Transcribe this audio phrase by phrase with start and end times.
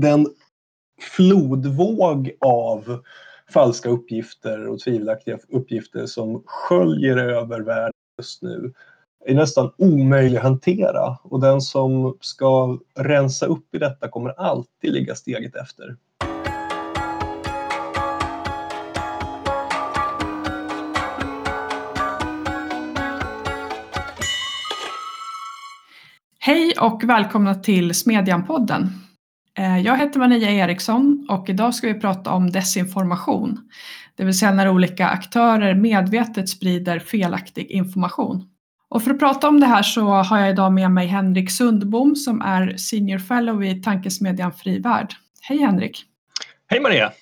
[0.00, 0.26] den
[1.16, 3.02] flodvåg av
[3.52, 8.72] falska uppgifter och tvivelaktiga uppgifter som sköljer över världen just nu
[9.26, 14.92] är nästan omöjlig att hantera och den som ska rensa upp i detta kommer alltid
[14.92, 15.96] ligga steget efter.
[26.38, 29.07] Hej och välkomna till Smedjan-podden.
[29.58, 33.58] Eh, jag heter Maria Eriksson och idag ska vi prata om desinformation.
[34.16, 38.48] Det vill säga när olika aktörer medvetet sprider felaktig information.
[38.88, 42.16] Och för att prata om det här så har jag idag med mig Henrik Sundbom
[42.16, 45.14] som är Senior Fellow i Tankesmedjan Fri Värld.
[45.40, 46.04] Hej Henrik!
[46.66, 47.12] Hej Maria!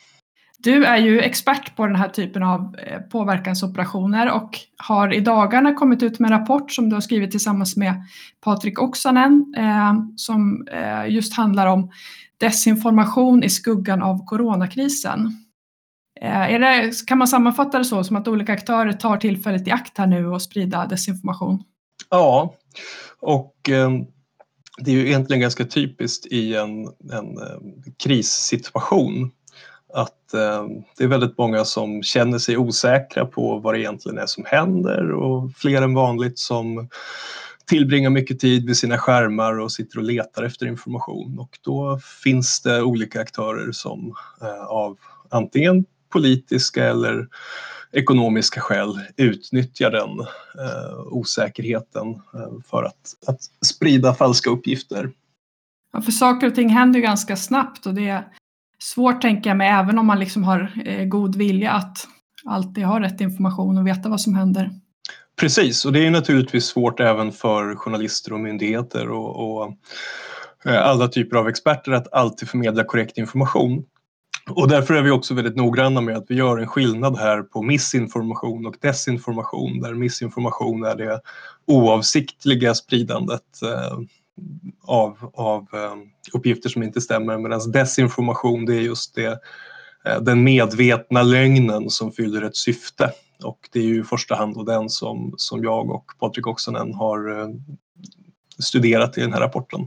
[0.59, 5.75] Du är ju expert på den här typen av eh, påverkansoperationer och har i dagarna
[5.75, 7.95] kommit ut med en rapport som du har skrivit tillsammans med
[8.41, 11.91] Patrik Oksanen eh, som eh, just handlar om
[12.39, 15.47] desinformation i skuggan av coronakrisen.
[16.21, 19.99] Eh, det, kan man sammanfatta det så som att olika aktörer tar tillfället i akt
[19.99, 21.63] här nu och sprida desinformation?
[22.11, 22.55] Ja,
[23.21, 23.91] och eh,
[24.79, 29.31] det är ju egentligen ganska typiskt i en, en eh, krissituation
[29.93, 30.67] att eh,
[30.99, 35.13] det är väldigt många som känner sig osäkra på vad det egentligen är som händer
[35.13, 36.89] och fler än vanligt som
[37.67, 42.61] tillbringar mycket tid vid sina skärmar och sitter och letar efter information och då finns
[42.61, 44.99] det olika aktörer som eh, av
[45.31, 47.29] antingen politiska eller
[47.93, 55.11] ekonomiska skäl utnyttjar den eh, osäkerheten eh, för att, att sprida falska uppgifter.
[55.93, 58.25] Ja, för saker och ting händer ju ganska snabbt och det
[58.79, 62.09] svårt tänker jag mig även om man liksom har eh, god vilja att
[62.45, 64.71] alltid ha rätt information och veta vad som händer.
[65.41, 69.73] Precis, och det är naturligtvis svårt även för journalister och myndigheter och, och
[70.65, 73.85] eh, alla typer av experter att alltid förmedla korrekt information.
[74.51, 77.63] Och därför är vi också väldigt noggranna med att vi gör en skillnad här på
[77.63, 81.21] missinformation och desinformation där missinformation är det
[81.67, 83.99] oavsiktliga spridandet eh,
[84.83, 85.99] av, av ehm,
[86.33, 89.41] uppgifter som inte stämmer medan desinformation det är just det,
[90.05, 93.11] eh, den medvetna lögnen som fyller ett syfte
[93.45, 97.41] och det är ju i första hand den som, som jag och Patrik Oksanen har
[97.41, 97.49] eh,
[98.59, 99.87] studerat i den här rapporten.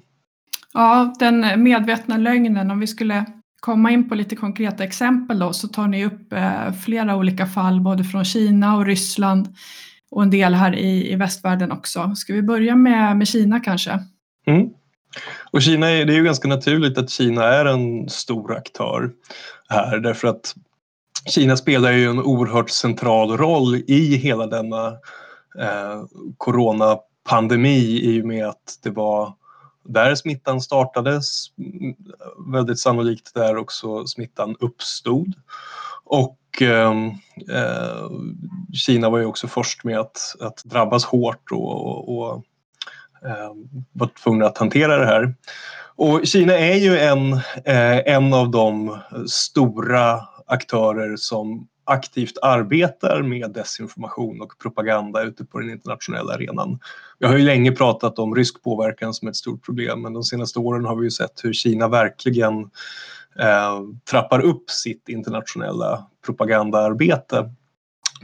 [0.74, 3.26] Ja, den medvetna lögnen, om vi skulle
[3.60, 7.82] komma in på lite konkreta exempel då, så tar ni upp eh, flera olika fall
[7.82, 9.56] både från Kina och Ryssland
[10.12, 12.16] och en del här i, i västvärlden också.
[12.16, 14.00] Ska vi börja med, med Kina kanske?
[14.50, 14.70] Mm.
[15.52, 19.12] Och Kina är, det är ju ganska naturligt att Kina är en stor aktör
[19.70, 20.56] här därför att
[21.26, 24.88] Kina spelar ju en oerhört central roll i hela denna
[25.60, 26.04] eh,
[26.38, 29.34] coronapandemi i och med att det var
[29.84, 31.96] där smittan startades, mm,
[32.54, 35.34] väldigt sannolikt där också smittan uppstod.
[36.04, 36.94] Och eh,
[37.50, 38.10] eh,
[38.74, 42.44] Kina var ju också först med att, att drabbas hårt och, och, och
[43.26, 43.54] Eh,
[43.92, 45.34] var tvungna att hantera det här.
[45.96, 47.34] Och Kina är ju en,
[47.66, 48.98] eh, en av de
[49.28, 56.80] stora aktörer som aktivt arbetar med desinformation och propaganda ute på den internationella arenan.
[57.20, 60.60] Vi har ju länge pratat om rysk påverkan som ett stort problem men de senaste
[60.60, 62.60] åren har vi ju sett hur Kina verkligen
[63.40, 63.80] eh,
[64.10, 67.54] trappar upp sitt internationella propagandaarbete.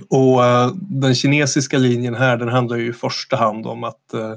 [0.10, 4.36] Och eh, den kinesiska linjen här den handlar ju i första hand om att Eh,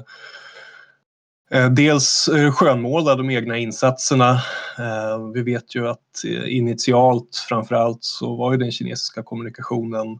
[1.71, 4.31] dels eh, skönmåla de egna insatserna.
[4.77, 10.19] Eh, vi vet ju att initialt framförallt så var ju den kinesiska kommunikationen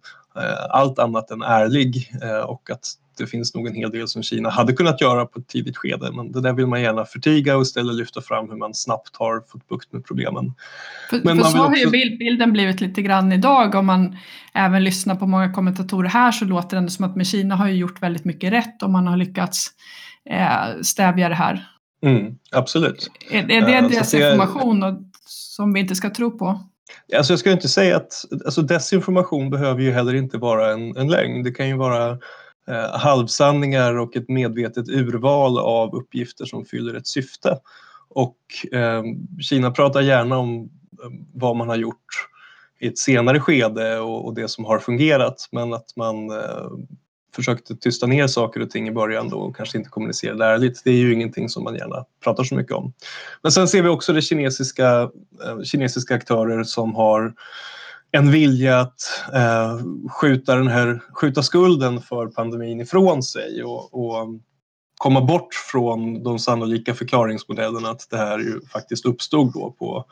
[0.69, 2.11] allt annat än ärlig
[2.45, 2.85] och att
[3.19, 6.11] det finns nog en hel del som Kina hade kunnat göra på ett tidigt skede
[6.11, 9.43] men det där vill man gärna förtiga och istället lyfta fram hur man snabbt har
[9.51, 10.53] fått bukt med problemen.
[11.09, 14.17] För, men för så har ju bilden blivit lite grann idag om man
[14.53, 17.67] även lyssnar på många kommentatorer här så låter det ändå som att med Kina har
[17.67, 19.71] ju gjort väldigt mycket rätt och man har lyckats
[20.29, 21.65] eh, stävja det här.
[22.01, 23.09] Mm, absolut.
[23.31, 26.59] Är, är det uh, desinformation det, som vi inte ska tro på?
[27.17, 31.07] Alltså jag ska inte säga att alltså desinformation behöver ju heller inte vara en, en
[31.07, 31.43] lögn.
[31.43, 32.11] Det kan ju vara
[32.67, 37.59] eh, halvsanningar och ett medvetet urval av uppgifter som fyller ett syfte.
[38.09, 38.37] Och
[38.71, 39.03] eh,
[39.41, 40.69] Kina pratar gärna om
[41.03, 42.27] eh, vad man har gjort
[42.79, 46.67] i ett senare skede och, och det som har fungerat men att man eh,
[47.35, 50.81] försökte tysta ner saker och ting i början då och kanske inte kommunicerade ärligt.
[50.83, 52.93] Det är ju ingenting som man gärna pratar så mycket om.
[53.41, 55.01] Men sen ser vi också det kinesiska,
[55.45, 57.33] eh, kinesiska aktörer som har
[58.11, 59.01] en vilja att
[59.33, 59.79] eh,
[60.09, 64.39] skjuta, den här, skjuta skulden för pandemin ifrån sig och, och mm,
[64.97, 70.05] komma bort från de sannolika förklaringsmodellerna att det här ju faktiskt uppstod då på,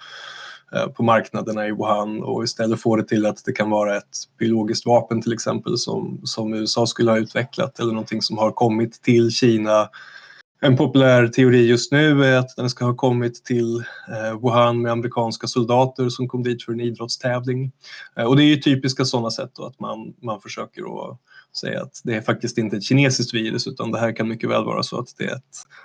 [0.75, 4.17] Eh, på marknaderna i Wuhan och istället få det till att det kan vara ett
[4.39, 9.01] biologiskt vapen till exempel som, som USA skulle ha utvecklat eller någonting som har kommit
[9.01, 9.89] till Kina
[10.59, 14.91] en populär teori just nu är att den ska ha kommit till eh, Wuhan med
[14.91, 17.71] amerikanska soldater som kom dit för en idrottstävling.
[18.17, 21.17] Eh, och det är ju typiska sådana sätt då att man, man försöker att
[21.57, 24.65] säga att det är faktiskt inte ett kinesiskt virus utan det här kan mycket väl
[24.65, 25.43] vara så att det är ett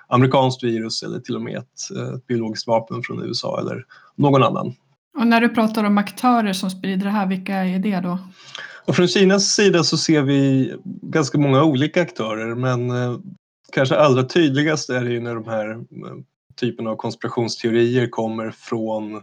[0.08, 3.84] amerikanskt virus eller till och med ett, ett eh, biologiskt vapen från USA eller
[4.16, 4.74] någon annan.
[5.18, 8.18] Och när du pratar om aktörer som sprider det här, vilka är det då?
[8.84, 10.72] Och från Kinas sida så ser vi
[11.02, 12.90] ganska många olika aktörer men
[13.72, 16.24] kanske allra tydligast är det ju när de här mm,
[16.56, 19.22] typen av konspirationsteorier kommer från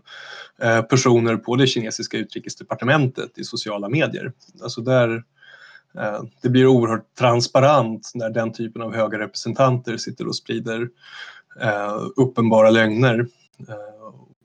[0.61, 4.33] eh, personer på det kinesiska utrikesdepartementet i sociala medier.
[4.63, 5.23] Alltså där
[5.97, 10.89] eh, det blir oerhört transparent när den typen av höga representanter sitter och sprider
[11.61, 13.27] eh, uppenbara lögner.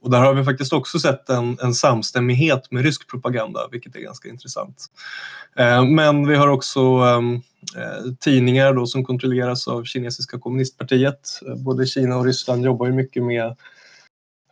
[0.05, 3.99] Och där har vi faktiskt också sett en, en samstämmighet med rysk propaganda, vilket är
[3.99, 4.85] ganska intressant.
[5.55, 7.41] Eh, men vi har också ehm,
[7.77, 11.41] Eh, tidningar då som kontrolleras av kinesiska kommunistpartiet.
[11.47, 13.55] Eh, både Kina och Ryssland jobbar ju mycket med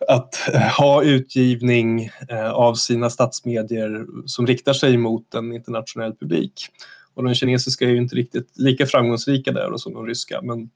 [0.07, 2.09] att eh, ha utgivning
[2.53, 6.67] av sina statsmedier som riktar sig mot en internationell publik.
[7.13, 10.69] Och de kinesiska är ju inte riktigt lika framgångsrika där som de ryska men,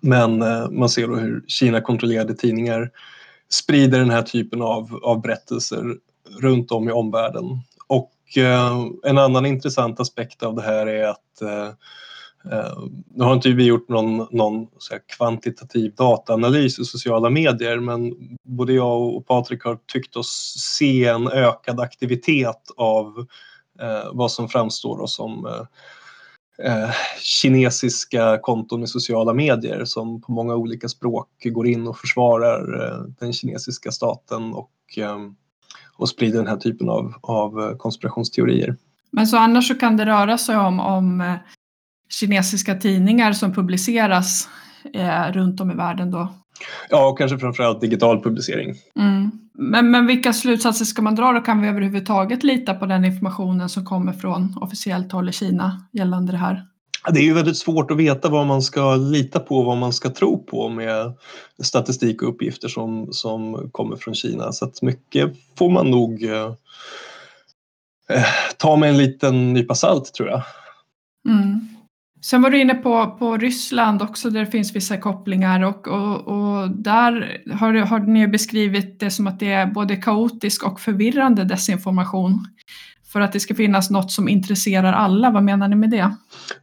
[0.00, 0.38] men
[0.78, 2.90] man ser då hur Kina kontrollerade tidningar
[3.52, 5.96] sprider den här typen av, av berättelser
[6.40, 7.44] runt om i omvärlden.
[7.86, 11.68] Och Eh, en annan intressant aspekt av det här är att eh,
[12.52, 12.78] eh
[13.14, 14.66] nu har inte vi gjort någon, någon
[15.16, 21.28] kvantitativ dataanalys i sociala medier men både jag och Patrik har tyckt oss se en
[21.28, 23.26] ökad aktivitet av
[23.80, 25.66] eh, vad som framstår som eh,
[26.64, 32.84] eh, kinesiska konton i sociala medier som på många olika språk går in och försvarar
[32.84, 35.18] eh, den kinesiska staten och eh,
[35.96, 38.76] och sprider den här typen av, av eh, konspirationsteorier.
[39.10, 41.34] Men så annars så kan det röra sig om, om eh,
[42.20, 44.48] kinesiska tidningar som publiceras
[44.94, 46.34] eh, runt om i världen då?
[46.88, 48.74] Ja, och kanske framförallt digital publicering.
[48.98, 49.30] Mm.
[49.54, 51.40] Men, men vilka slutsatser ska man dra då?
[51.40, 56.32] Kan vi överhuvudtaget lita på den informationen som kommer från officiellt håll i Kina gällande
[56.32, 56.66] det här?
[57.10, 59.92] Det är ju väldigt svårt att veta vad man ska lita på och vad man
[59.92, 61.12] ska tro på med
[61.62, 64.52] statistik och uppgifter som, som kommer från Kina.
[64.52, 66.52] Så att mycket får man nog eh,
[68.08, 68.24] eh,
[68.56, 70.42] ta med en liten nypa salt tror jag.
[71.28, 71.71] Mm.
[72.24, 76.28] Sen var du inne på, på Ryssland också där det finns vissa kopplingar och, och,
[76.28, 81.44] och där har, har ni beskrivit det som att det är både kaotisk och förvirrande
[81.44, 82.46] desinformation
[83.12, 85.30] för att det ska finnas något som intresserar alla.
[85.30, 86.16] Vad menar ni med det?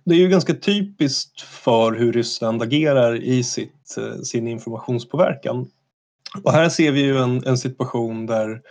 [0.05, 5.67] Det är ju ganska typiskt för hur Ryssland agerar i sitt, eh, sin informationspåverkan.
[6.43, 8.61] Och här ser vi ju en, en situation där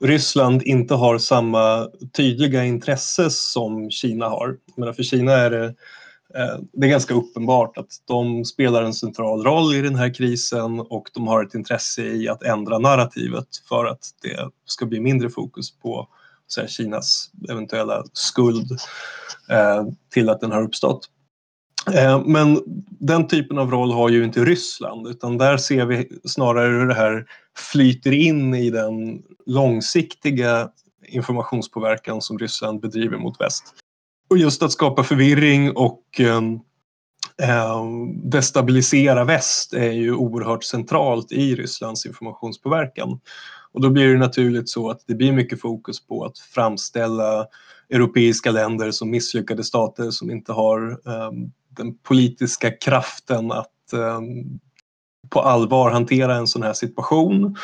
[0.00, 4.56] Ryssland inte har samma tydliga intresse som Kina har.
[4.76, 5.74] Men för Kina är det,
[6.36, 10.80] Eh, det är ganska uppenbart att de spelar en central roll i den här krisen
[10.80, 15.30] och de har ett intresse i att ändra narrativet för att det ska bli mindre
[15.30, 16.08] fokus på
[16.56, 18.70] här, Kinas eventuella skuld
[19.50, 21.08] eh, till att den har uppstått.
[21.92, 26.78] Eh, men den typen av roll har ju inte Ryssland utan där ser vi snarare
[26.78, 27.26] hur det här
[27.72, 30.70] flyter in i den långsiktiga
[31.08, 33.74] informationspåverkan som Ryssland bedriver mot väst.
[34.30, 36.40] Och just att skapa förvirring och eh,
[38.24, 43.20] destabilisera väst är ju oerhört centralt i Rysslands informationspåverkan.
[43.72, 47.46] Och då blir det naturligt så att det blir mycket fokus på att framställa
[47.90, 51.30] europeiska länder som misslyckade stater som inte har eh,
[51.68, 54.20] den politiska kraften att eh,
[55.30, 57.56] på allvar hantera en sån här situation.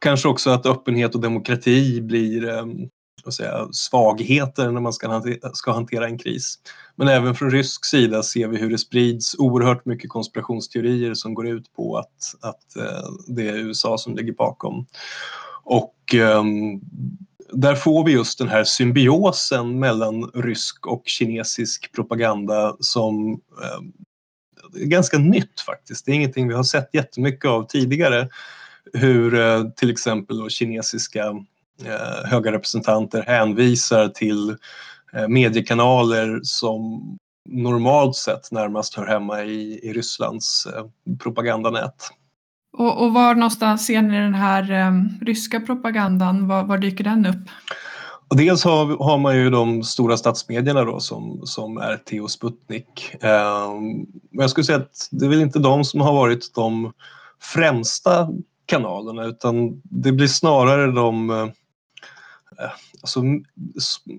[0.00, 2.88] Kanske också att öppenhet och demokrati blir ehm,
[3.26, 6.58] um, säga, svagheter när man ska hantera, ska hantera en kris.
[6.96, 11.48] Men även från rysk sida ser vi hur det sprids oerhört mycket konspirationsteorier som går
[11.48, 14.86] ut på att, att eh, det är USA som ligger bakom.
[15.64, 16.80] Och um,
[17.52, 23.92] där får vi just den här symbiosen mellan rysk och kinesisk propaganda som um,
[24.74, 26.06] är ganska nytt faktiskt.
[26.06, 28.28] Det är ingenting vi har sett jättemycket av tidigare.
[28.92, 31.34] Hur eh, till exempel kinesiska
[31.82, 34.50] uh, höga representanter hänvisar till
[35.16, 37.02] uh, mediekanaler som
[37.48, 40.66] normalt sett närmast hör hemma i, i Rysslands
[41.22, 42.10] propagandanät.
[42.78, 44.92] Och, och var någonstans ser ni den här
[45.24, 46.48] ryska propagandan?
[46.48, 47.48] Var, var, dyker den upp?
[48.28, 53.14] Och dels har, har man ju de stora statsmedierna då som, som RT och Sputnik.
[53.20, 53.70] Eh,
[54.30, 56.92] jag skulle säga att det är väl inte de som har varit de
[57.40, 58.28] främsta
[58.66, 61.46] kanalerna utan det blir snarare de eh,
[62.60, 62.70] Eh,
[63.02, 63.22] alltså,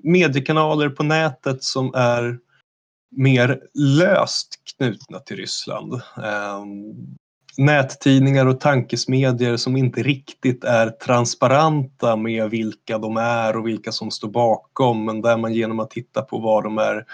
[0.03, 2.39] mediekanaler på nätet som är
[3.11, 5.93] mer löst knutna till Ryssland.
[5.93, 6.65] Eh,
[7.57, 14.11] nättidningar och tankesmedier som inte riktigt är transparenta med vilka de är och vilka som
[14.11, 17.05] står bakom men där man genom att titta på var de är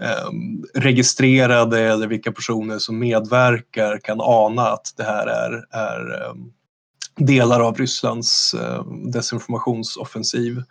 [0.00, 0.30] eh,
[0.74, 6.52] registrerade eller vilka personer som medverkar kan ana att det här är, är ehm,
[7.16, 10.62] delar av Rysslands eh, desinformationsoffensiv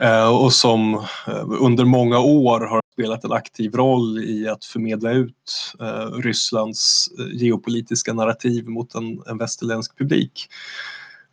[0.00, 0.94] eh, och som
[1.26, 7.08] eh, under många år har spelat en aktiv roll i att förmedla ut eh, Rysslands
[7.18, 10.48] eh, geopolitiska narrativ mot en, en västerländsk publik.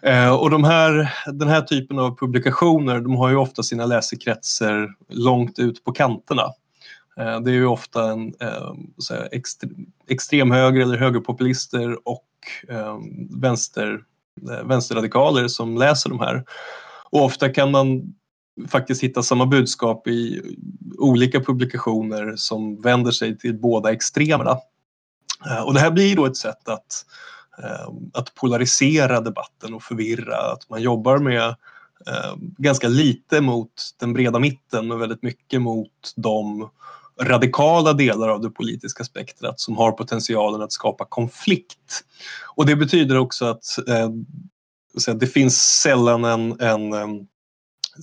[0.03, 4.89] Eh, och de här, den här typen av publikationer de har ju ofta sina läsekretsar
[5.10, 6.43] långt ut på kanterna.
[7.15, 8.33] Det är ju ofta en,
[9.07, 9.27] säga,
[10.07, 12.27] extremhöger eller högerpopulister och
[13.41, 14.00] vänster
[14.50, 16.43] Eh, vänsterradikaler som läser de här.
[17.11, 18.13] Och ofta kan man
[18.67, 20.41] faktiskt hitta samma budskap i
[20.97, 24.57] olika publikationer som vänder sig till båda extremerna.
[25.50, 27.05] Eh, och det här blir då ett sätt att,
[27.63, 31.55] eh, att polarisera debatten och förvirra, att man jobbar med
[32.57, 36.69] ganska lite mot den breda mitten men väldigt mycket mot de
[37.21, 42.03] radikala delar av det politiska spektrat som har potentialen att skapa konflikt.
[42.55, 44.09] Och det betyder också att eh,
[45.15, 47.27] det finns sällan en, en, en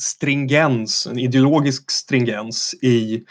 [0.01, 3.25] stringens, en ideologisk stringens i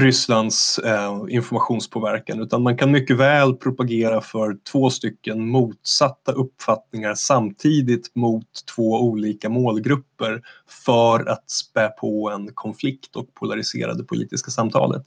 [0.00, 8.14] Rysslands eh, informationspåverkan utan man kan mycket väl propagera för två stycken motsatta uppfattningar samtidigt
[8.14, 10.42] mot två olika målgrupper
[10.84, 15.02] för att spä på en konflikt och polarisera det politiska samtalet.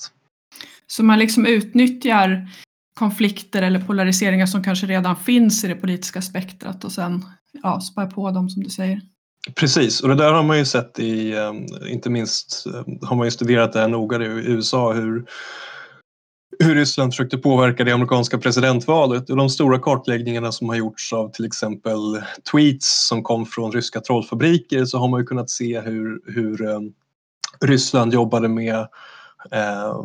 [0.88, 2.48] Så man liksom utnyttjar
[3.00, 7.26] konflikter eller polariseringar som kanske redan finns i det politiska spektrat och sen
[7.64, 9.02] ja, spär på dem som du säger?
[9.56, 13.28] Precis, och det där har man ju sett i, ehm, inte minst ehm, har man
[13.28, 15.26] ju studerat det här noga i USA hur
[16.60, 21.32] hur Ryssland försökte påverka det amerikanska presidentvalet och de stora kartläggningarna som har gjorts av
[21.32, 26.22] till exempel tweets som kom från ryska trollfabriker så har man ju kunnat se hur,
[26.26, 26.94] hur ehm,
[27.66, 28.88] Ryssland jobbade med
[29.52, 30.04] eh,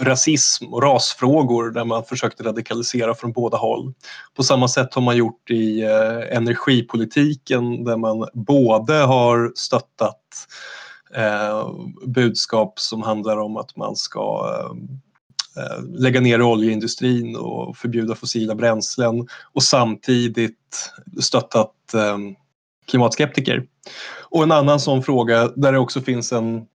[0.00, 3.94] rasism och rasfrågor där man försökte radikalisera från båda håll.
[4.36, 10.20] På samma sätt har man gjort i eh, energipolitiken där man både har stöttat
[11.14, 11.70] eh,
[12.06, 14.76] budskap som handlar om att man ska eh,
[15.62, 22.18] eh lägga ner oljeindustrin och förbjuda fossila bränslen och samtidigt stöttat eh,
[22.86, 23.66] klimatskeptiker.
[24.30, 26.66] Och en annan sån fråga där det också finns en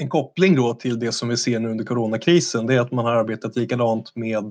[0.00, 3.04] en koppling då till det som vi ser nu under coronakrisen det är att man
[3.04, 4.44] har arbetat likadant med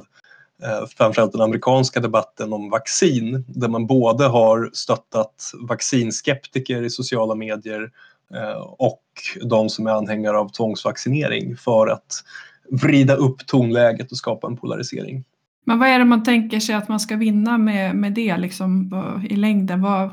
[0.64, 7.36] eh, framförallt den amerikanska debatten om vaccin där man både har stöttat vaccinskeptiker i sociala
[7.36, 7.92] medier
[8.34, 9.04] eh, och
[9.44, 12.24] de som är anhängare av tvångsvaccinering för att
[12.72, 15.24] vrida upp tonläget och skapa en polarisering.
[15.66, 18.94] Men vad är det man tänker sig att man ska vinna med, med det liksom,
[19.30, 19.82] i längden?
[19.82, 20.12] Vad,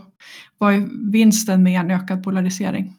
[0.59, 2.97] vad är vinsten med en ökad polarisering?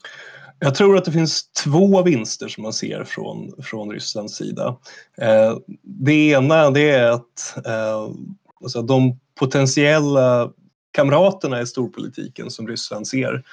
[0.59, 4.77] Jag tror att det finns två vinster som man ser från, från Rysslands sida.
[5.17, 8.09] Eh, det ena det är att eh,
[8.63, 10.51] alltså de potentiella
[10.91, 13.43] kamraterna i storpolitiken som Ryssland ser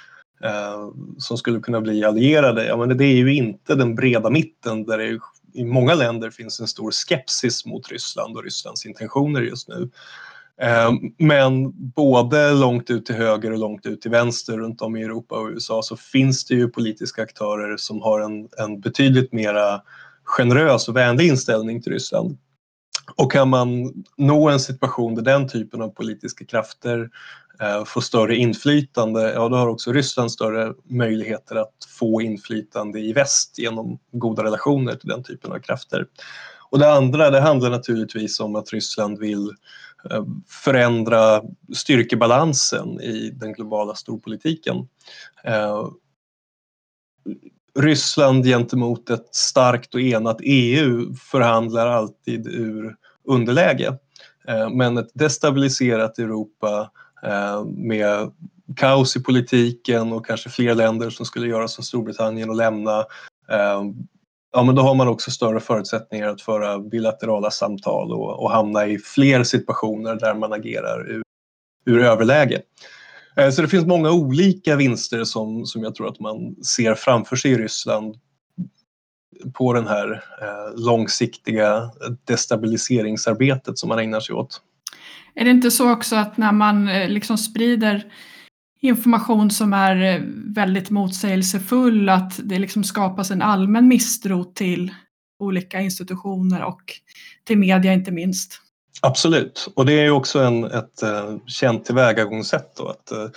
[0.44, 4.84] eh, som skulle kunna bli allierade, ja, men det är ju inte den breda mitten
[4.84, 5.18] där det
[5.54, 9.90] i många länder finns en stor skepsis mot Ryssland och Rysslands intentioner just nu.
[10.62, 15.02] Eh, men både långt ut till höger och långt ut till vänster runt om i
[15.02, 19.82] Europa och USA så finns det ju politiska aktörer som har en, en betydligt mera
[20.24, 22.38] generös och vänlig inställning till Ryssland.
[23.16, 27.10] Och kan man nå en situation där den typen av politiska krafter
[27.60, 33.12] eh, får större inflytande, ja då har också Ryssland större möjligheter att få inflytande i
[33.12, 36.06] väst genom goda relationer till den typen av krafter.
[36.70, 39.50] Och det andra, det handlar naturligtvis om att Ryssland vill
[40.10, 41.42] Eh, förändra
[41.74, 44.76] styrkebalansen i den globala storpolitiken.
[45.44, 45.88] Eh,
[47.78, 53.98] Ryssland gentemot ett starkt och enat EU förhandlar alltid ur underläge.
[54.48, 56.90] Eh, men ett destabiliserat Europa
[57.76, 58.32] med
[58.76, 63.04] kaos i politiken och kanske fler länder som skulle göra som Storbritannien och lämna
[64.54, 68.86] ja, men då har man också större förutsättningar att föra bilaterala samtal och, och hamna
[68.86, 71.22] i fler situationer där man agerar ur,
[71.86, 72.62] ur överläge.
[73.36, 77.36] Eh, så det finns många olika vinster som, som jag tror att man ser framför
[77.36, 78.16] sig i Ryssland
[79.54, 81.90] på det här eh, långsiktiga
[82.24, 84.60] destabiliseringsarbetet som man ägnar sig åt.
[85.34, 88.04] Är det inte så också att när man eh, liksom sprider
[88.84, 90.20] information som är eh,
[90.54, 94.94] väldigt motsägelsefull att det liksom skapas en allmän misstro till
[95.38, 96.82] olika institutioner och
[97.44, 98.60] till media inte minst?
[99.00, 103.30] Absolut, och det är ju också en, ett uh, känt tillvägagångssätt då att uh,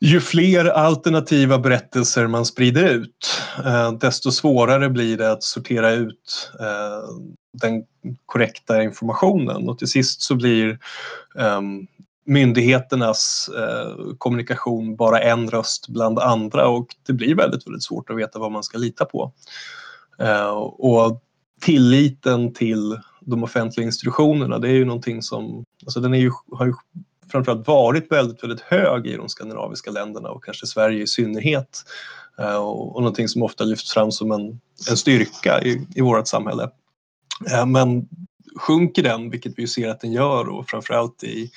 [0.00, 6.52] ju fler alternativa berättelser man sprider ut uh, desto svårare blir det att sortera ut
[7.62, 7.84] den
[8.26, 10.78] korrekta informationen och till sist så blir
[11.38, 11.86] ehm,
[12.24, 18.16] myndigheternas myndigheternas kommunikation bara en röst bland andra och det blir väldigt, väldigt svårt att
[18.16, 19.32] veta vad man ska lita på.
[20.18, 21.22] Eh, och
[21.60, 26.66] tilliten till de offentliga institutionerna, det är ju någonting som, alltså den är ju, har
[26.66, 26.74] ju
[27.30, 31.82] framförallt varit väldigt, väldigt hög i de skandinaviska länderna och kanske Sverige i synnerhet.
[32.38, 36.28] Eh, och, och någonting som ofta lyfts fram som en, en styrka i, i vårt
[36.28, 36.70] samhälle.
[37.52, 38.08] Eh, men
[38.56, 41.50] sjunker den, vilket vi ser att den gör och framförallt i,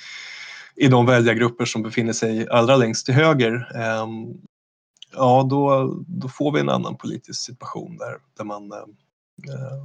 [0.80, 4.26] i de väljargrupper som befinner sig allra längst till höger, ehm,
[5.12, 8.78] ja då, då får vi en annan politisk situation där, där man eh,
[9.54, 9.84] eh,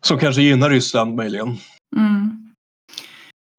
[0.00, 1.56] som kanske gynnar Ryssland möjligen.
[1.96, 2.38] Mm.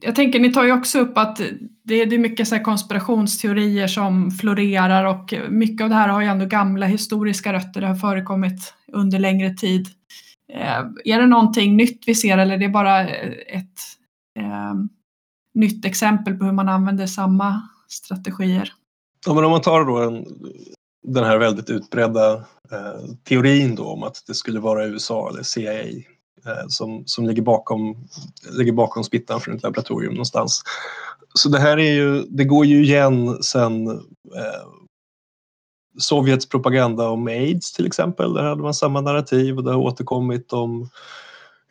[0.06, 1.42] Jag tänker, ni tar ju också upp att
[1.84, 6.46] det, är mycket så konspirationsteorier som florerar och mycket av det här har ju ändå
[6.46, 7.82] gamla historiska rötter.
[7.82, 9.88] Det har förekommit under längre tid.
[10.54, 13.80] Eh, är det någonting nytt vi ser eller är det bara ett
[14.40, 14.74] eh,
[15.54, 18.74] nytt exempel på hur man använder samma strategier?
[19.26, 20.26] Ja, men om man tar då en,
[21.04, 22.34] den här väldigt utbredda
[22.72, 26.04] eh, teorin då om att det skulle vara USA eller CIA
[26.46, 28.08] Eh, som, som ligger, bakom,
[28.52, 30.64] ligger bakom spittan från ett laboratorium någonstans.
[31.34, 34.68] Så det här är ju, det går ju igen sen eh,
[36.00, 38.34] Sovjets propaganda om aids till exempel.
[38.34, 40.90] Där hade man samma narrativ och det har återkommit om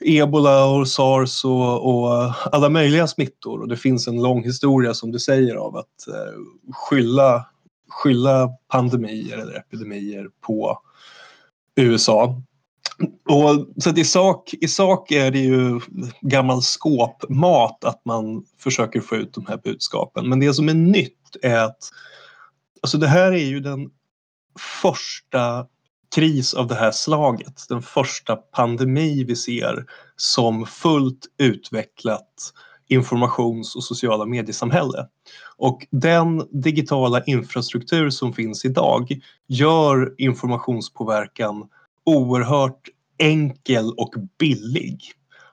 [0.04, 4.94] ebola och sars och, och, eh, alla möjliga smittor och det finns en lång historia
[4.94, 7.46] som du säger av att eh, skylla,
[7.88, 10.78] skylla pandemier eller epidemier på
[11.76, 12.42] USA.
[13.28, 15.80] Och, så att i, sak, I sak är det ju
[16.20, 20.28] gammal skåpmat att man försöker få ut de här budskapen.
[20.28, 21.78] Men det som är nytt är att
[22.82, 23.90] alltså det här är ju den
[24.82, 25.66] första
[26.14, 27.62] kris av det här slaget.
[27.68, 32.52] Den första pandemi vi ser som fullt utvecklat
[32.88, 35.06] informations och sociala mediesamhälle.
[35.56, 41.68] Och den digitala infrastruktur som finns idag gör informationspåverkan
[42.04, 45.00] oerhört enkel och billig.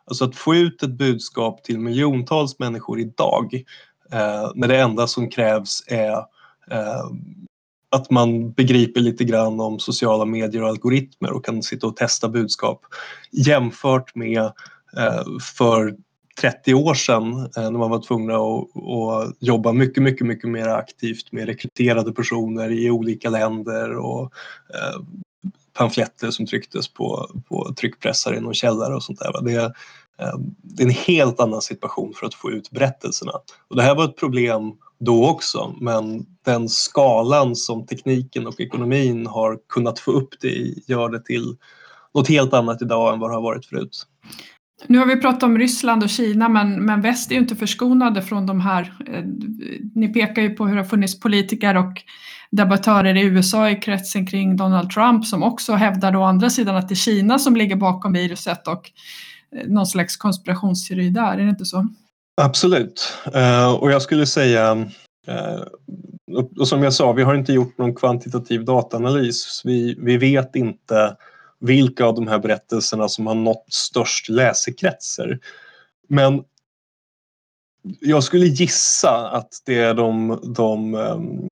[0.06, 3.64] Alltså att få ut ett budskap till miljontals människor idag
[4.12, 6.18] eh, när det enda som krävs är
[6.72, 7.06] eh,
[7.92, 12.30] att man begriper lite grann om sociala medier och algoritmer och kan sitta och testa
[12.30, 12.82] budskap
[13.32, 14.42] jämfört med
[14.98, 15.24] eh,
[15.58, 15.96] för
[16.42, 20.68] 30 år sedan eh, när man var tvungna att, att, jobba mycket, mycket, mycket mer
[20.68, 24.24] aktivt med rekryterade personer i olika länder och
[24.74, 25.02] eh,
[25.74, 29.42] pamfletter som trycktes på, på tryckpressar i någon källare och sånt där.
[29.42, 29.66] Det är,
[30.20, 33.32] eh, det är en helt annan situation för att få ut berättelserna.
[33.68, 39.28] Och det här var ett problem då också men den skalan som tekniken och ekonomin
[39.28, 41.56] har kunnat få upp det i gör det till
[42.14, 44.06] något helt annat idag än vad det har varit förut.
[44.88, 48.22] Nu har vi pratat om Ryssland och Kina men, men väst är ju inte förskonade
[48.22, 48.94] från de här.
[49.08, 49.24] Eh,
[49.96, 52.04] ni pekar ju på hur det har funnits politiker och
[52.52, 56.90] debattörer i USA i kretsen kring Donald Trump som också hävdar å andra sidan att
[56.90, 58.92] det är Kina som ligger bakom viruset och
[59.56, 61.88] eh, någon slags konspirationsteori där, är det inte så?
[62.40, 64.76] Absolut, uh, och jag skulle säga
[65.30, 65.64] uh,
[66.60, 69.62] och som jag sa, vi har inte gjort någon kvantitativ dataanalys.
[69.66, 71.16] Vi, vi vet inte
[71.60, 75.40] vilka av de här berättelserna som har nått störst läsekretsar.
[76.10, 76.44] Men
[77.82, 81.48] jag skulle gissa att det är de, de ehm,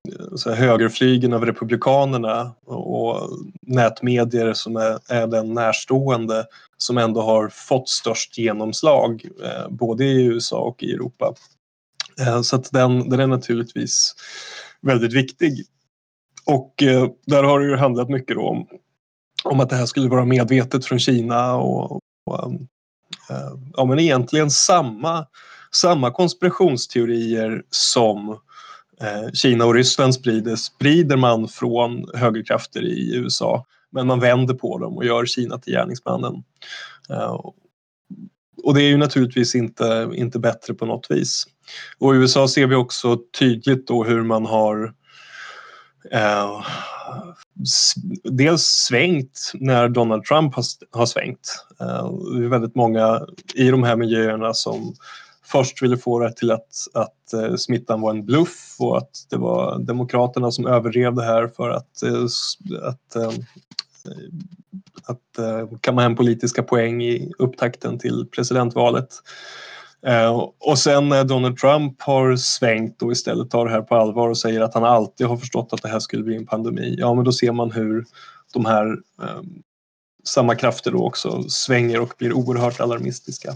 [0.56, 3.30] högerflygen av Republikanerna och
[3.62, 10.24] nätmedier som är, är den närstående som ändå har fått störst genomslag eh, både i
[10.24, 11.34] USA och i Europa.
[12.20, 14.14] Eh, så att den, den är naturligtvis
[14.80, 15.64] väldigt viktig.
[16.46, 18.66] Och eh, där har det ju handlat mycket om,
[19.44, 22.54] om att det här skulle vara medvetet från Kina och, och ehm,
[23.30, 25.26] ehm, ja, men egentligen samma
[25.72, 28.30] samma konspirationsteorier som
[29.00, 33.66] eh, Kina och Ryssland sprider, sprider man från högerkrafter i USA.
[33.90, 36.34] Men man vänder på dem och gör Kina till gärningsmannen.
[37.10, 37.40] Eh,
[38.62, 41.44] och det är ju naturligtvis inte, inte bättre på något vis.
[41.98, 44.94] Och i USA ser vi också tydligt då hur man har
[46.12, 46.64] eh,
[48.24, 51.64] dels svängt när Donald Trump har, har svängt.
[51.80, 54.94] Eh, det är väldigt många i de här miljöerna som
[55.48, 59.36] först ville få det till att, att eh, smittan var en bluff och att det
[59.36, 62.26] var Demokraterna som överdrev det här för att, uh,
[62.82, 63.32] att, eh,
[65.04, 69.08] att kamma hem politiska poäng i upptakten till presidentvalet.
[70.58, 74.38] Och sen när Donald Trump har svängt och istället tar det här på allvar och
[74.38, 77.24] säger att han alltid har förstått att det här skulle bli en pandemi, ja men
[77.24, 78.04] då ser man hur
[78.52, 78.96] de här
[80.24, 83.54] samma krafter då också svänger och blir oerhört alarmistiska.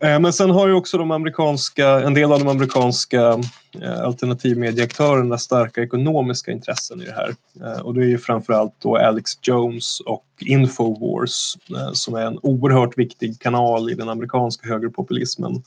[0.00, 3.40] Eh, men sen har ju också de amerikanska, en del av de amerikanska
[3.80, 7.34] eh, alternativmedieaktörerna starka ekonomiska intressen i det här.
[7.60, 11.56] Eh, och det är ju framförallt då Alex Jones och Infowars
[11.92, 15.62] som är en oerhört viktig kanal i den amerikanska högerpopulismen.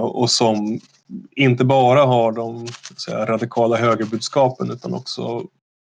[0.00, 0.80] Och som
[1.36, 2.66] inte bara har de
[2.96, 5.44] säga, radikala högerbudskapen utan också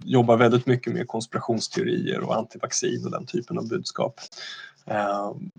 [0.03, 4.19] jobbar väldigt mycket med konspirationsteorier och antivaccin och den typen av budskap.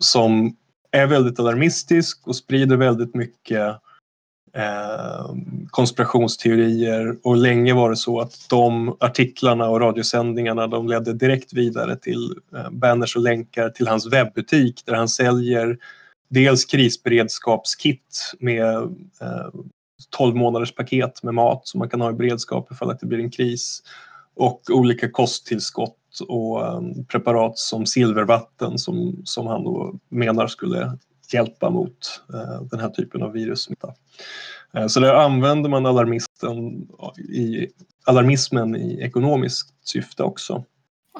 [0.00, 0.56] Som
[0.96, 3.76] är väldigt alarmistisk och sprider väldigt mycket
[4.54, 5.34] eh,
[5.70, 7.16] konspirationsteorier.
[7.22, 12.34] Och länge var det så att de artiklarna och radiosändningarna de ledde direkt vidare till
[12.56, 15.78] eh, banners och länkar till hans webbutik där han säljer
[16.28, 18.74] dels krisberedskapskit med
[19.20, 19.48] eh,
[20.10, 23.18] 12 månaders paket med mat som man kan ha i beredskap ifall att det blir
[23.18, 23.82] en kris
[24.36, 30.98] och olika kosttillskott och um, preparat som silvervatten som, som han då menar skulle
[31.32, 33.94] hjälpa mot uh, den här typen av virussmitta.
[34.78, 37.66] Uh, så där använder man alarmisten i,
[38.04, 40.64] alarmismen i ekonomiskt syfte också.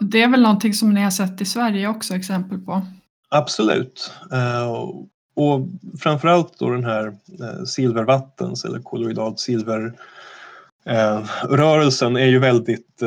[0.01, 2.87] Det är väl någonting som ni har sett i Sverige också exempel på?
[3.29, 4.13] Absolut.
[4.33, 5.03] Uh,
[5.35, 7.17] och framförallt då den här
[7.67, 9.93] silvervattens eller kolloidalt silver
[10.87, 13.03] Eh, rörelsen är ju väldigt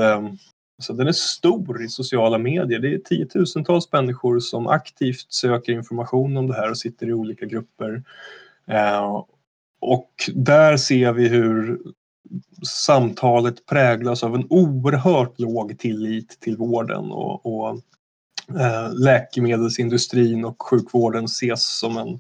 [0.80, 2.80] så den är stor i sociala medier.
[2.80, 7.46] Det är tiotusentals människor som aktivt söker information om det här och sitter i olika
[7.46, 8.04] grupper.
[8.68, 9.24] Eh,
[9.82, 11.80] och där ser vi hur
[12.68, 17.70] samtalet präglas av en oerhört låg tillit till vården och, och
[18.60, 22.20] eh, läkemedelsindustrin och sjukvården ses som en,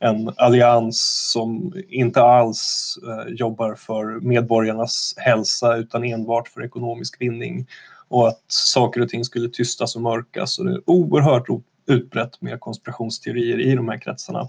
[0.00, 7.66] en allians som inte alls eh, jobbar för medborgarnas hälsa utan enbart för ekonomisk vinning.
[8.08, 10.58] Och att saker och ting skulle tystas och mörkas.
[10.58, 11.46] Och det är oerhört
[11.86, 14.48] utbrett med konspirationsteorier i de här kretsarna.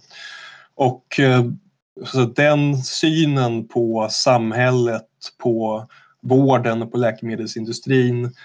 [0.76, 1.44] Och eh,
[2.06, 5.08] så den synen på samhället,
[5.44, 5.88] på
[6.22, 8.36] vården och på läkemedelsindustrin.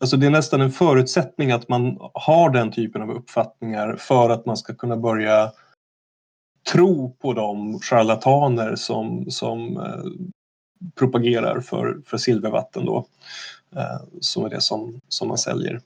[0.00, 4.46] Alltså det är nästan en förutsättning att man har den typen av uppfattningar för att
[4.46, 5.52] man ska kunna börja
[6.72, 10.28] tro på de charlataner som, som eh,
[10.98, 13.06] propagerar för, för silvervatten då.
[13.76, 15.80] Eh, som är det som, som man säljer.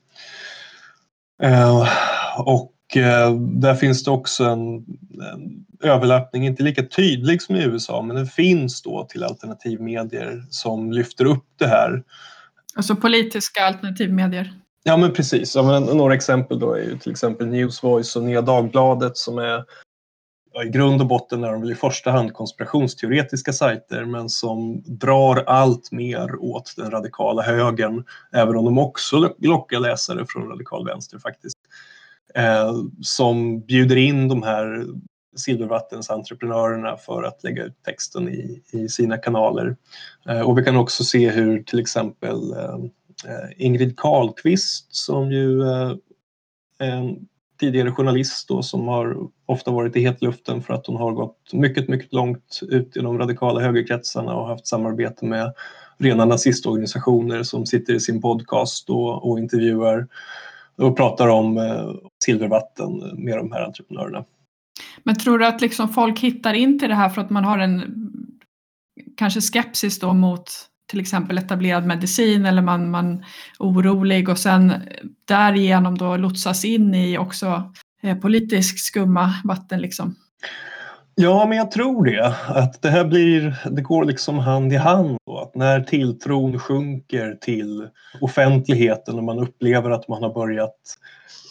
[1.43, 1.87] Eh,
[2.39, 4.75] och eh, där finns det också en,
[5.33, 10.91] en överlappning, inte lika tydlig som i USA, men den finns då till alternativmedier som
[10.91, 12.03] lyfter upp det här.
[12.75, 14.53] Alltså politiska alternativmedier?
[14.83, 15.55] Ja men precis.
[15.55, 19.63] Ja, men några exempel då är ju till exempel Newsvoice och Nya Dagbladet som är
[20.65, 25.43] i grund och botten är de väl i första hand konspirationsteoretiska sajter men som drar
[25.47, 31.19] allt mer åt den radikala högern även om de också lockar läsare från radikal vänster
[31.19, 31.57] faktiskt.
[32.35, 34.85] Eh, som bjuder in de här
[35.35, 39.75] silvervattensentreprenörerna för att lägga ut texten i, i sina kanaler.
[40.29, 42.75] Eh, och vi kan också se hur till exempel eh,
[43.25, 45.93] eh Ingrid Carlqvist som ju eh,
[47.59, 51.89] tidigare journalist då, som har ofta varit i hetluften för att hon har gått mycket,
[51.89, 55.53] mycket långt ut i de radikala högerkretsarna och haft samarbete med
[55.97, 60.07] rena nazistorganisationer som sitter i sin podcast och, och intervjuar
[60.77, 61.89] och pratar om eh,
[62.23, 64.25] silvervatten med de här entreprenörerna.
[65.03, 67.59] Men tror du att liksom folk hittar in till det här för att man har
[67.59, 67.83] en
[69.17, 70.51] kanske skepsis då mot
[70.85, 73.25] till exempel etablerad medicin eller man, man är
[73.59, 74.73] orolig och sen
[75.27, 77.71] därigenom då lotsas in i också
[78.03, 80.15] eh, politiskt skumma vatten liksom.
[81.15, 82.35] Ja, men jag tror det.
[82.47, 85.17] Att det här blir, det går liksom hand i hand.
[85.25, 85.37] Då.
[85.37, 87.87] Att när tilltron sjunker till
[88.21, 90.97] offentligheten och man upplever att man har börjat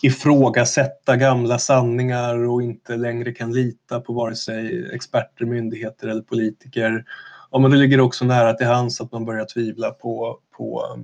[0.02, 7.04] ifrågasätta gamla sanningar och inte längre kan lita på vare sig experter, myndigheter eller politiker
[7.52, 10.96] ja, men det ligger också nära till hands att man börjar tvivla på, på,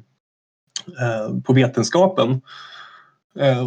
[1.00, 2.40] eh, på vetenskapen.
[3.38, 3.66] Eh,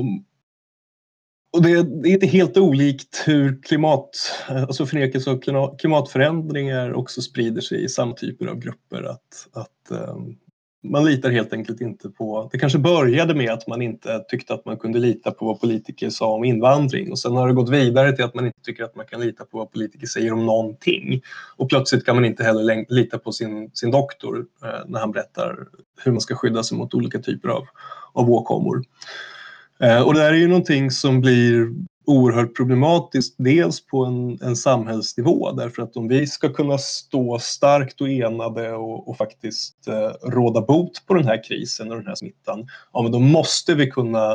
[1.54, 4.10] och det, det, är inte helt olikt hur klimat,
[4.50, 9.04] eh, alltså förnekelse av klimatförändringar också sprider sig i samma typer av grupper.
[9.04, 10.18] Att, att eh,
[10.84, 12.50] man litar helt enkelt inte på...
[12.52, 16.10] Det kanske började med att man inte tyckte att man kunde lita på vad politiker
[16.10, 18.96] sa om invandring och sen har det gått vidare till att man inte tycker att
[18.96, 21.22] man kan lita på vad politiker säger om någonting.
[21.58, 25.68] Och plötsligt kan man inte heller lita på sin, sin doktor eh, när han berättar
[26.04, 27.68] hur man ska skydda sig mot olika typer av,
[28.14, 28.84] av åkommor.
[29.80, 31.68] Eh, och det här är ju någonting som blir
[32.06, 38.02] oerhört problematiskt, dels på en, en samhällsnivå därför att om vi ska kunna stå starkt
[38.02, 42.16] och enade och, och faktiskt eh, råda bot på den här krisen och den här
[42.16, 44.32] smittan, ja men då måste vi kunna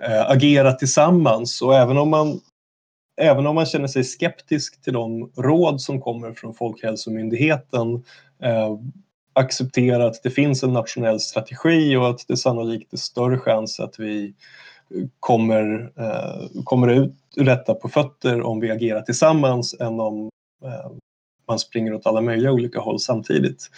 [0.00, 1.62] eh, agera tillsammans.
[1.62, 2.40] Och även om man
[3.22, 7.94] Även om man känner sig skeptisk till de råd som kommer från Folkhälsomyndigheten
[8.42, 8.78] eh,
[9.32, 13.98] acceptera att det finns en nationell strategi och att det sannolikt är större chans att
[13.98, 14.34] vi
[15.20, 20.30] kommer, eh, kommer ut ur detta på fötter om vi agerar tillsammans än om
[20.64, 20.92] eh,
[21.48, 23.70] man springer åt alla möjliga olika håll samtidigt.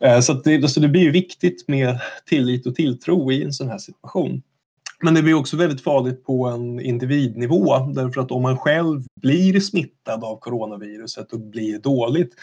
[0.00, 3.68] Eh, så det, så det blir ju viktigt med tillit och tilltro i en sån
[3.68, 4.42] här situation.
[5.00, 9.60] Men det blir också väldigt farligt på en individnivå därför att om man själv blir
[9.60, 12.34] smittad av coronaviruset och blir dåligt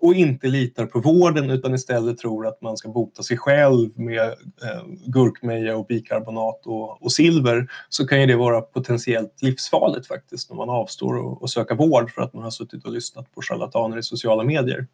[0.00, 4.26] och inte litar på vården utan istället tror att man ska bota sig själv med
[4.28, 10.50] eh, gurkmeja och bikarbonat och, och, silver så kan ju det vara potentiellt livsfarligt faktiskt
[10.50, 13.98] när man avstår att söka vård för att man har suttit och lyssnat på charlataner
[13.98, 14.86] i sociala medier.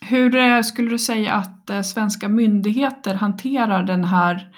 [0.00, 4.50] Hur eh, skulle du säga att eh, svenska myndigheter hanterar den här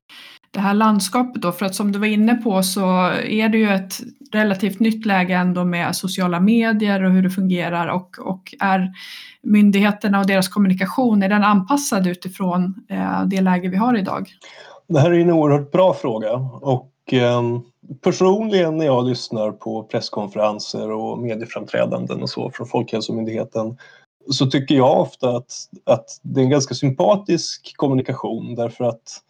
[0.52, 1.52] det här landskapet då?
[1.52, 4.00] För att som du var inne på så är det ju ett
[4.32, 8.92] relativt nytt läge ändå med sociala medier och hur det fungerar och, och är
[9.42, 14.28] myndigheterna och deras kommunikation, är den anpassad utifrån eh, det läge vi har idag?
[14.88, 17.42] Det här är en oerhört bra fråga och eh,
[18.04, 23.76] personligen när jag lyssnar på presskonferenser och medieframträdanden och så från Folkhälsomyndigheten
[24.30, 25.52] så tycker jag ofta att,
[25.84, 29.22] att det är en ganska sympatisk kommunikation därför att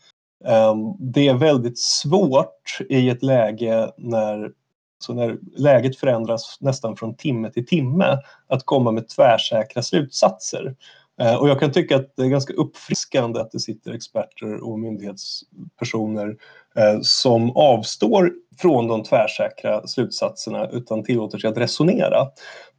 [0.45, 4.51] Ehm, det är väldigt svårt i ett läge när
[4.99, 10.75] så när läget förändras nästan från timme till timme att komma med tvärsäkra slutsatser.
[11.21, 14.79] Ehm, och jag kan tycka att det är ganska uppfriskande att det sitter experter och
[14.79, 16.37] myndighetspersoner
[16.77, 22.27] ehm, som avstår från de tvärsäkra slutsatserna utan tillåter sig att resonera.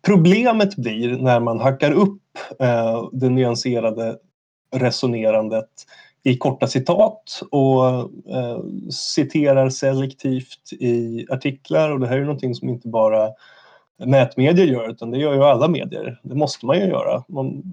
[0.06, 2.20] Problemet blir när man hackar upp
[3.12, 4.18] det nyanserade
[4.76, 5.70] resonerandet
[6.24, 7.86] i korta citat och
[8.36, 8.60] eh,
[8.92, 13.30] citerar selektivt i artiklar och det här är ju någonting som inte bara
[14.06, 16.20] nätmedier gör utan det gör ju alla medier.
[16.24, 17.24] Det måste man ju göra.
[17.28, 17.64] Man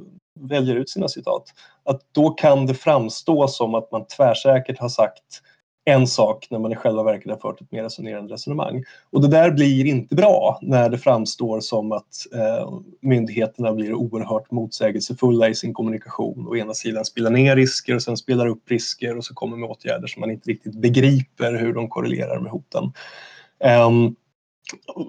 [0.40, 1.44] väljer ut sina citat.
[1.84, 5.42] Att då kan det framstå som att man tvärsäkert har sagt
[5.84, 8.84] en sak när man i själva verket har fört ett mer resonerande resonemang.
[9.10, 14.50] Och det där blir inte bra när det framstår som att eh, myndigheterna blir oerhört
[14.50, 16.48] motsägelsefulla i sin kommunikation.
[16.48, 19.70] Å ena sidan spelar ner risker och sen spelar upp risker och så kommer med
[19.70, 22.92] åtgärder som man inte riktigt begriper hur de korrelerar med hoten.
[23.86, 24.16] Um,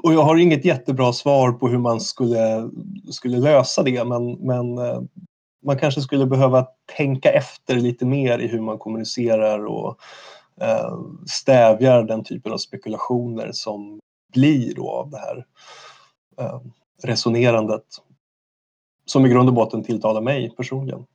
[0.04, 2.70] och jag har inget jättebra svar på hur man skulle,
[3.12, 5.02] skulle lösa det men, men eh,
[5.66, 10.00] man kanske skulle behöva tänka efter lite mer i hur man kommunicerar och
[11.28, 14.00] stävjar den typen av spekulationer som
[14.34, 15.46] blir då av det här
[16.40, 16.60] eh,
[17.04, 17.86] resonerandet
[19.06, 21.06] som i grund och botten tilltalar mig personligen.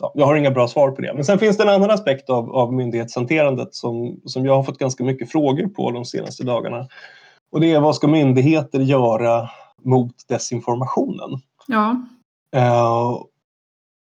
[0.00, 1.14] Ja, jag har inga bra svar på det.
[1.14, 4.78] Men sen finns det en annan aspekt av, av myndighetshanterandet som, som jag har fått
[4.78, 6.88] ganska mycket frågor på de senaste dagarna.
[7.52, 9.50] Och det är vad ska myndigheter göra
[9.82, 11.30] mot desinformationen?
[11.66, 11.96] Ja.
[12.56, 13.22] Uh,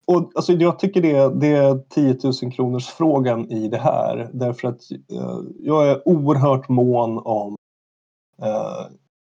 [0.08, 4.30] och alltså, jag tycker det, det är 10 000 kronors frågan i det här.
[4.34, 7.56] Därför att eh, jag är oerhört mån om
[8.42, 8.88] eh,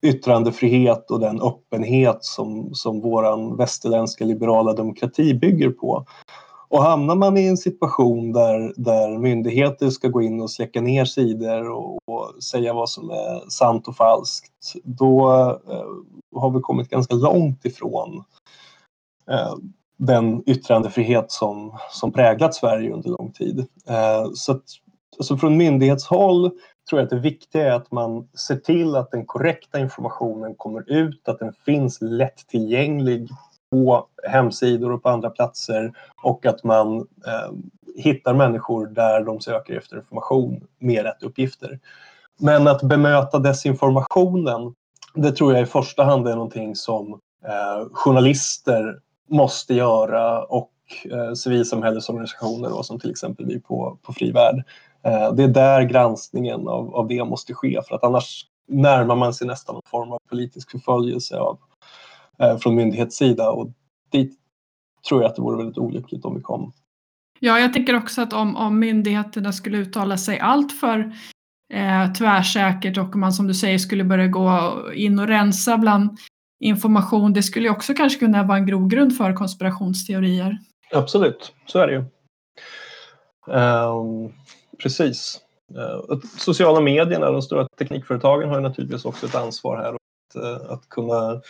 [0.06, 6.04] yttrandefrihet och den öppenhet som, som vår västerländska liberala demokrati bygger på.
[6.68, 11.04] Och hamnar man i en situation där, där myndigheter ska gå in och släcka ner
[11.04, 15.30] sidor och, och säga vad som är sant och falskt, då
[15.70, 18.24] eh, har vi kommit ganska långt ifrån
[19.30, 19.54] eh,
[20.00, 23.58] den yttrandefrihet som, som präglat Sverige under lång tid.
[23.88, 24.62] Eh, så att,
[25.18, 26.50] alltså från myndighetshåll
[26.90, 30.92] tror jag att det viktiga är att man ser till att den korrekta informationen kommer
[30.92, 33.28] ut, att den finns lättillgänglig
[33.70, 37.52] på hemsidor och på andra platser och att man eh,
[37.96, 41.78] hittar människor där de söker efter information med rätt uppgifter.
[42.38, 44.74] Men att bemöta desinformationen,
[45.14, 47.12] det tror jag i första hand är någonting som
[47.44, 49.00] eh, journalister
[49.31, 50.73] måste göra och
[51.05, 54.64] eh, civilsamhällesorganisationer då, som till exempel vi på, på Fri Värld.
[55.05, 59.35] Eh, det är där granskningen av, av det måste ske för att annars närmar man
[59.35, 61.59] sig nästan någon form av politisk förföljelse av,
[62.38, 63.71] eh, från myndighetssida och
[64.12, 64.38] dit
[65.09, 66.73] tror jag att det vore väldigt olyckligt om vi kom.
[67.40, 71.12] Ja, jag tänker också att om, om myndigheterna skulle uttala sig allt för
[71.73, 76.19] eh, tvärsäkert och man som du säger skulle börja gå in och rensa bland
[76.61, 80.59] information, det skulle också kanske kunna vara en grogrund för konspirationsteorier.
[80.92, 82.05] Absolut, så är det ju.
[83.55, 84.33] Um,
[84.83, 85.40] precis.
[85.77, 90.88] Uh, sociala medierna, de stora teknikföretagen har naturligtvis också ett ansvar här att, uh, att
[90.88, 91.40] kunna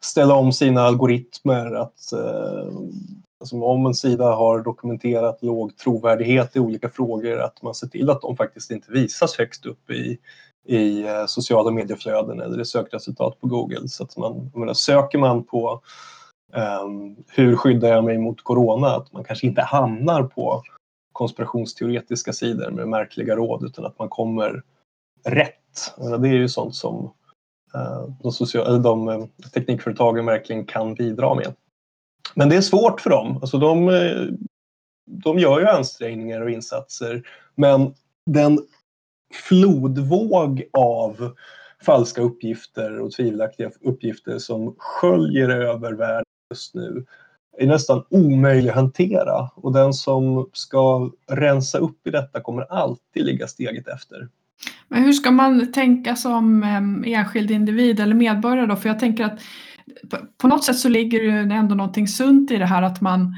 [0.00, 1.74] ställa om sina algoritmer.
[1.74, 2.72] Att, uh,
[3.40, 8.10] alltså om en sida har dokumenterat låg trovärdighet i olika frågor, att man ser till
[8.10, 10.18] att de faktiskt inte visas högst upp i,
[10.68, 13.88] i eh, sociala medieflöden eller i sökresultat på Google.
[13.88, 15.82] Så att man, menar, söker man på
[16.82, 20.62] um, hur skyddar jag mig mot corona, att man kanske inte hamnar på
[21.12, 24.62] konspirationsteoretiska sidor med märkliga råd utan att man kommer
[25.24, 25.94] rätt.
[26.20, 27.04] Det är ju sånt som
[27.74, 31.54] uh, de, sociala, de uh, teknikföretagen verkligen kan bidra med.
[32.34, 33.36] Men det är svårt för dem.
[33.36, 33.90] Alltså de,
[35.06, 37.22] de gör ju ansträngningar och insatser
[37.54, 37.94] men
[38.26, 38.58] den
[39.32, 41.34] flodvåg av
[41.86, 47.04] falska uppgifter och tvivelaktiga uppgifter som sköljer över världen just nu
[47.58, 53.24] är nästan omöjlig att hantera och den som ska rensa upp i detta kommer alltid
[53.24, 54.28] ligga steget efter.
[54.88, 58.76] Men hur ska man tänka som ehm, enskild individ eller medborgare då?
[58.76, 59.40] För jag tänker att
[60.38, 63.34] på något sätt så ligger det ändå någonting sunt i det här att man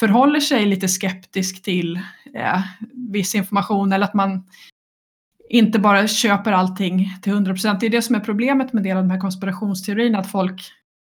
[0.00, 1.96] förhåller sig lite skeptisk till
[2.34, 2.60] eh,
[3.12, 4.44] viss information eller att man
[5.50, 7.80] inte bara köper allting till 100 procent.
[7.80, 10.62] Det är det som är problemet med en del av de här konspirationsteorierna, att folk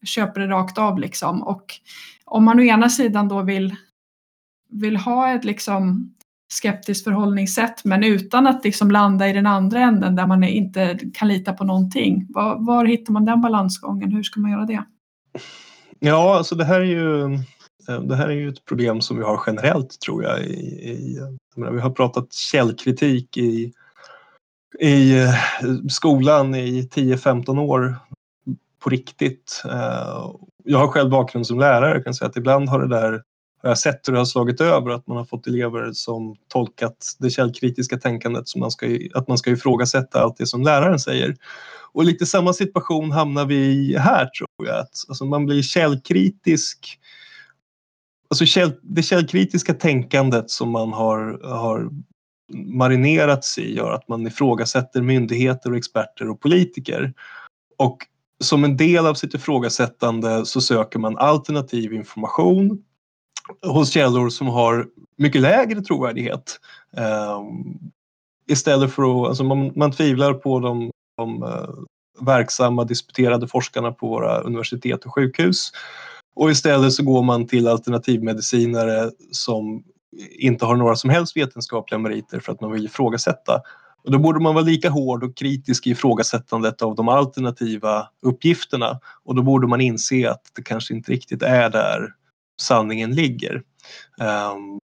[0.05, 1.43] köper det rakt av liksom.
[1.43, 1.65] Och
[2.25, 3.75] om man å ena sidan då vill,
[4.71, 6.15] vill ha ett liksom
[6.51, 11.29] skeptiskt förhållningssätt men utan att liksom landa i den andra änden där man inte kan
[11.29, 12.27] lita på någonting.
[12.29, 14.13] Var, var hittar man den balansgången?
[14.13, 14.85] Hur ska man göra det?
[15.99, 17.35] Ja, alltså det här är ju
[17.89, 20.41] eh, det här är ju ett problem som vi har generellt tror jag.
[20.41, 21.19] I, i
[21.55, 23.73] jag menar, vi har pratat källkritik i,
[24.81, 25.35] i eh,
[25.89, 27.97] skolan i 10-15 år
[28.83, 29.63] på riktigt.
[29.65, 30.33] Eh,
[30.65, 33.23] jag har själv bakgrund som lärare och kan säga att ibland har det där
[33.63, 37.17] har jag sett hur det har slagit över att man har fått elever som tolkat
[37.19, 41.37] det källkritiska tänkandet som man ska, att man ska ifrågasätta allt det som läraren säger.
[41.93, 44.79] Och lite samma situation hamnar vi i här tror jag.
[44.79, 46.99] Att, alltså man blir källkritisk.
[48.31, 51.91] Alltså käll, det källkritiska tänkandet som man har, har
[52.53, 57.13] marinerats i gör att man ifrågasätter myndigheter och experter och politiker.
[57.77, 57.99] Och
[58.41, 62.83] som en del av sitt ifrågasättande så söker man alternativ information
[63.67, 66.61] hos källor som har mycket lägre trovärdighet.
[66.97, 67.79] Um,
[68.47, 71.69] istället för att, alltså man, man tvivlar på de, de uh,
[72.21, 75.73] verksamma disputerade forskarna på våra universitet och sjukhus.
[76.35, 79.85] Och istället så går man till alternativmedicinare som
[80.39, 83.63] inte har några som helst vetenskapliga meriter för att man vill ifrågasätta.
[84.05, 89.01] Och då borde man vara lika hård och kritisk i ifrågasättandet av de alternativa uppgifterna
[89.25, 92.15] och då borde man inse att det kanske inte riktigt är där
[92.61, 93.63] sanningen ligger.
[94.55, 94.81] Um,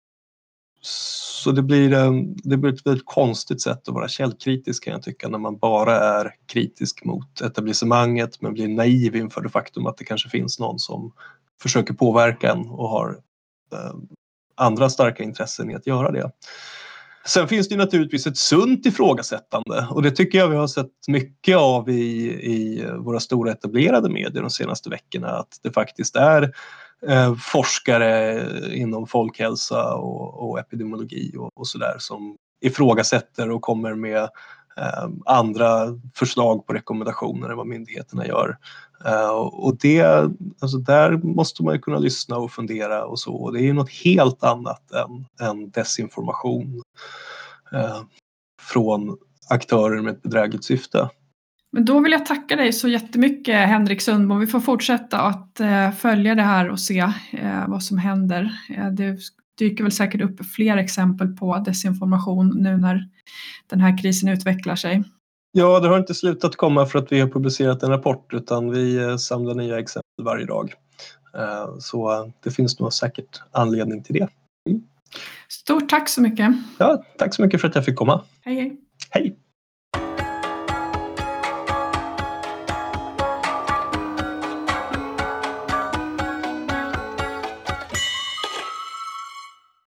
[0.80, 5.02] så det blir, en, det blir ett väldigt konstigt sätt att vara källkritisk kan jag
[5.02, 9.96] tycka när man bara är kritisk mot etablissemanget men blir naiv inför det faktum att
[9.96, 11.12] det kanske finns någon som
[11.62, 13.20] försöker påverka en och har
[13.72, 14.08] ehm,
[14.54, 16.30] andra starka intressen i att göra det.
[17.26, 21.56] Sen finns det naturligtvis ett sunt ifrågasättande och det tycker jag vi har sett mycket
[21.56, 25.28] av i, i våra stora etablerade medier de senaste veckorna.
[25.28, 26.54] Att det faktiskt är
[27.08, 28.42] eh, forskare
[28.74, 34.22] inom folkhälsa och, och epidemiologi och, och sådär som ifrågasätter och kommer med
[34.76, 38.58] eh, andra förslag på rekommendationer än vad myndigheterna gör.
[39.06, 40.02] Eh, och det,
[40.60, 43.34] alltså där måste man ju kunna lyssna och fundera och så.
[43.34, 46.82] Och det är ju något helt annat än, än desinformation
[47.72, 48.00] eh,
[48.62, 49.16] från
[49.50, 51.08] aktörer med ett bedrägligt syfte.
[51.72, 54.40] Men då vill jag tacka dig så jättemycket Henrik Sundbom.
[54.40, 57.12] Vi får fortsätta att eh, följa det här och se
[57.66, 58.52] vad som händer.
[58.92, 59.18] det
[59.58, 63.08] dyker väl säkert upp fler exempel på desinformation nu när
[63.66, 65.04] den här krisen utvecklar sig.
[65.56, 68.96] Ja, det har inte slutat komma för att vi har publicerat en rapport utan vi
[68.96, 70.74] eh, samlar nya exempel varje dag.
[71.36, 74.28] Eh, så eh, det finns nog säkert anledning till det.
[74.70, 74.82] Mm.
[75.48, 76.52] Stort tack så mycket.
[76.78, 78.24] Ja, tack så mycket för att jag fick komma.
[78.44, 78.76] Hej, hej.
[79.10, 79.36] Hej.